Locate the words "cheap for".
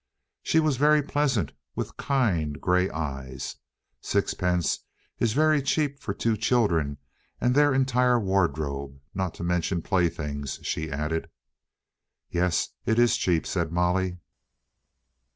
5.61-6.11